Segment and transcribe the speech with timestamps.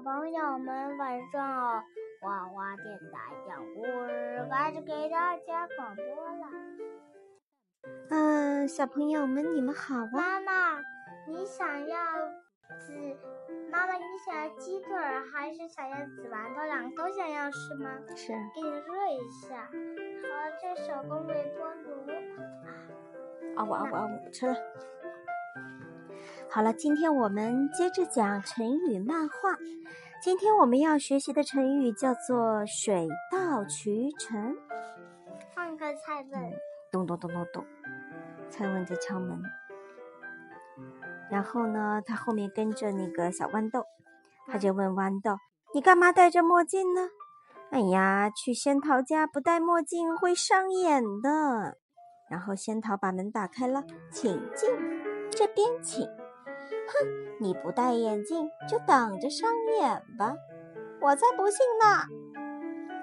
[0.00, 1.82] 朋友们晚上好，
[2.20, 6.46] 花花电台讲故事开始给大家广播了。
[8.10, 10.08] 嗯，小朋友们，你们好啊！
[10.12, 10.80] 妈妈，
[11.26, 11.98] 你想要
[12.78, 12.92] 紫？
[13.70, 16.62] 妈妈，你想要鸡腿儿还是想要紫馒头？
[16.64, 17.90] 两个都想要是吗？
[18.16, 18.32] 是。
[18.54, 19.64] 给你热一下。
[19.64, 19.70] 好，
[20.60, 22.06] 这手工微波炉。
[23.56, 24.54] 啊，我啊我啊我吃了。
[26.54, 29.34] 好了，今天我们接着讲成语漫画。
[30.22, 34.54] 今天我们要学习的成语叫做“水到渠成”。
[35.56, 36.52] 放个菜问，
[36.90, 37.64] 咚咚咚咚咚，
[38.50, 39.42] 蔡文在敲门。
[41.30, 43.86] 然后呢，他后面跟着那个小豌豆，
[44.46, 45.38] 他就问豌豆
[45.72, 47.08] ：“你干嘛戴着墨镜呢
[47.72, 51.78] ？”“哎呀，去仙桃家不戴墨镜会伤眼的。”
[52.28, 54.70] 然后仙桃把门打开了，“请进，
[55.30, 56.06] 这边请。”
[57.40, 59.50] 你不戴眼镜就等着伤
[59.80, 60.34] 眼吧！
[61.00, 62.06] 我才不信呢！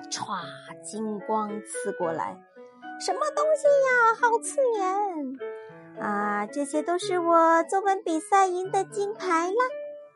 [0.09, 0.39] 歘，
[0.83, 2.42] 金光刺过来，
[3.00, 4.14] 什么东西呀？
[4.20, 6.03] 好刺眼！
[6.03, 9.64] 啊，这些都是我作文比赛赢的金牌啦！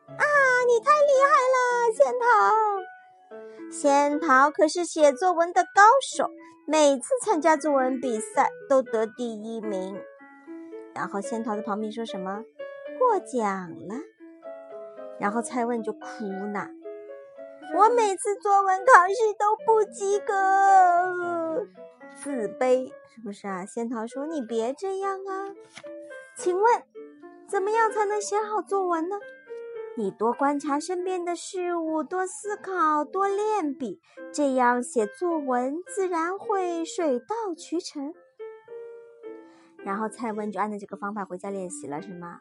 [0.08, 0.24] 啊，
[0.68, 2.26] 你太厉害了，仙桃！
[3.72, 5.82] 仙桃可是写作文的高
[6.16, 6.30] 手，
[6.68, 10.00] 每次参加作文比赛都得第一名。
[10.94, 12.44] 然后仙桃在旁边说什么？
[12.98, 13.96] 过奖了，
[15.20, 16.68] 然后蔡问就哭呢。
[17.76, 21.66] 我每次作文考试都不及格，
[22.16, 23.66] 自卑是不是啊？
[23.66, 25.50] 仙桃说：“你别这样啊，
[26.38, 26.84] 请问
[27.48, 29.18] 怎么样才能写好作文呢？
[29.96, 34.00] 你多观察身边的事物，多思考，多练笔，
[34.32, 38.14] 这样写作文自然会水到渠成。”
[39.84, 42.40] 然后蔡问就按照这个方法回家练习了，是吗？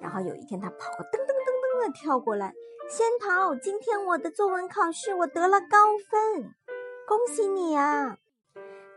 [0.00, 2.54] 然后有一天，他跑噔噔噔噔的跳过来，
[2.88, 5.66] 仙桃，今天我的作文考试我得了高
[6.08, 6.54] 分，
[7.06, 8.16] 恭喜你啊！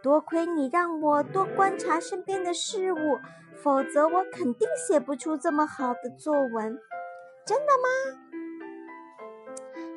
[0.04, 3.20] 多亏你让我多观察身边的事物，
[3.62, 6.80] 否则我肯定写不出这么好的作文。
[7.46, 7.88] 真的吗？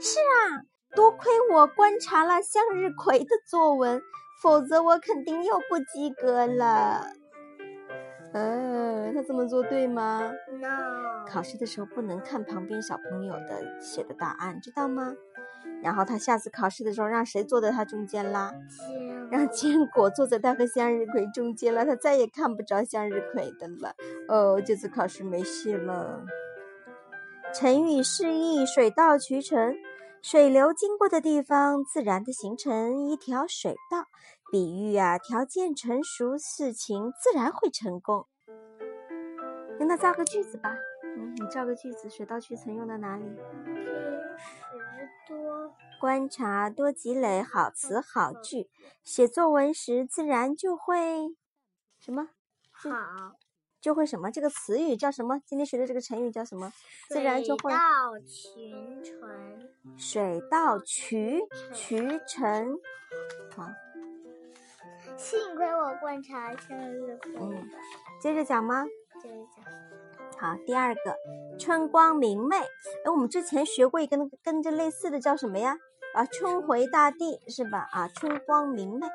[0.00, 0.64] 是啊，
[0.94, 4.02] 多亏我观察了向日葵的作文，
[4.42, 7.06] 否则我肯定又不及格了。
[9.26, 11.24] 这么做对吗？No。
[11.26, 15.14] 考试的时候不能看旁边小朋友的写的答案，知道吗？
[15.82, 18.52] 然后他下次考试的时候让谁坐在他中间啦？
[19.30, 23.94] 让坚果坐在他和向日葵中间了，他再也看不着向日葵的了。
[24.28, 26.24] 哦，这次考试没戏了。
[27.52, 29.74] 成语释义：水到渠成，
[30.22, 34.06] 水流经过的地方自然的形成一条水道。
[34.50, 38.26] 比喻啊，条件成熟，事情自然会成功。
[39.78, 40.76] 让他造个句子吧。
[41.16, 43.24] 嗯，你造个句子，水到渠成用到哪里？
[43.64, 48.68] 平时多观察，多积累好词好句，
[49.02, 51.36] 写作文时自然就会
[51.98, 52.30] 什么？
[52.70, 52.90] 好，
[53.80, 54.30] 就会什么？
[54.30, 55.40] 这个词语叫什么？
[55.46, 56.72] 今天学的这个成语叫什么？
[57.08, 59.68] 自然就会水到渠成。
[59.96, 61.40] 水到渠
[61.72, 62.78] 渠成。
[63.54, 63.68] 好。
[65.16, 67.36] 幸亏我观察向日葵。
[67.36, 67.70] 嗯，
[68.20, 68.84] 接着讲吗？
[69.20, 69.64] 接着讲。
[70.38, 71.16] 好，第二个，
[71.58, 72.56] 春光明媚。
[72.56, 75.76] 哎，我们之前学过一个跟这类似的，叫什么呀？
[76.14, 77.88] 啊，春回大地是吧？
[77.92, 79.06] 啊，春光明媚。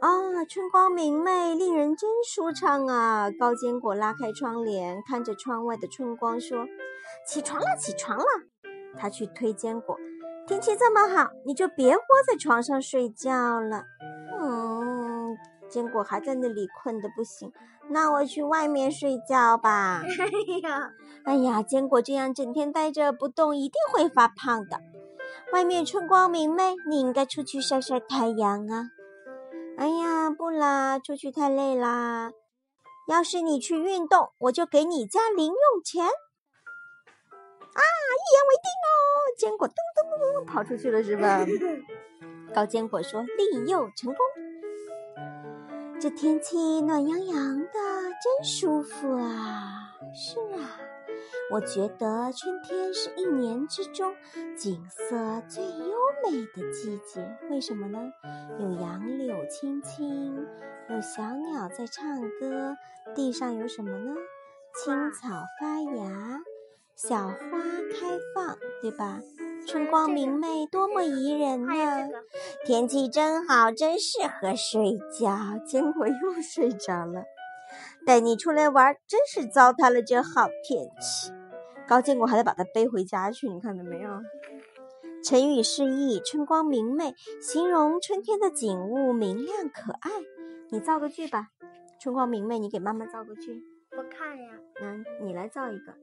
[0.00, 3.30] 啊，春光明媚，令人真舒畅啊！
[3.38, 6.66] 高坚果拉开窗帘，看着窗外的春光，说
[7.24, 8.24] ：“起床了，起床了。”
[8.98, 9.96] 他去推坚果。
[10.48, 13.84] 天气这么好，你就别窝在床上睡觉了。
[14.40, 14.51] 嗯，
[15.72, 17.50] 坚果还在那里困得不行。
[17.88, 20.02] 那我去外面睡觉吧。
[20.04, 20.92] 哎呀，
[21.24, 24.80] 哎呀，坚果这样整天待着不动，一定会发胖的。
[25.52, 28.90] 外面春光明媚，你应该出去晒晒太阳啊。
[29.78, 32.30] 哎呀，不啦，出去太累啦。
[33.08, 36.04] 要是你去运动，我就给你加零用钱。
[36.04, 36.08] 啊，
[38.20, 38.92] 一言为定哦。
[39.38, 41.44] 坚果咚咚咚咚跑出去了，是吧？
[42.54, 44.18] 高坚果说：“利诱成功。”
[46.02, 49.94] 这天气暖洋洋的，真舒服啊！
[50.12, 50.80] 是啊，
[51.52, 54.12] 我觉得春天是一年之中
[54.56, 55.94] 景色最优
[56.24, 57.38] 美的季节。
[57.48, 58.00] 为什么呢？
[58.58, 60.44] 有杨柳青青，
[60.90, 62.76] 有小鸟在唱歌，
[63.14, 64.12] 地上有什么呢？
[64.74, 65.28] 青草
[65.60, 66.40] 发芽，
[66.96, 69.20] 小花开放，对吧？
[69.66, 71.72] 春光明媚，多么宜人呢！
[72.64, 75.36] 天气真好，真适合睡觉。
[75.66, 77.24] 结果又 睡着了。
[78.04, 81.32] 带你出来玩，真是糟蹋了这好天气。
[81.86, 84.10] 高建国还得把它背回家去，你看到没有？
[85.24, 90.10] 成语释义：春光明媚，形容春天的景物明亮可爱。
[90.70, 91.48] 你造个句吧，
[92.00, 93.62] 春光明媚，你给妈妈造个句。
[93.90, 94.50] 不看呀。
[94.80, 95.94] 那你来造一个。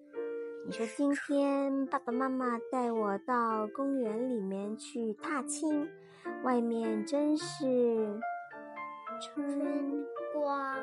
[0.65, 5.89] 你说今天爸爸妈妈带我到公园里面去踏青，
[6.43, 7.65] 外面真是
[9.19, 10.77] 春光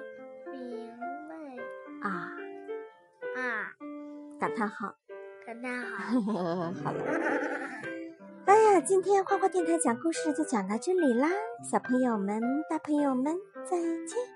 [0.51, 0.89] 明
[1.29, 1.57] 媚
[2.03, 2.33] 啊
[3.37, 3.73] 啊！
[4.41, 4.95] 感叹号，
[5.47, 6.21] 感叹号。
[6.83, 7.05] 好了。
[8.47, 11.29] 哎呀，今天花花电台讲故事就讲到这里啦，
[11.63, 14.36] 小朋友们、大朋友们再见。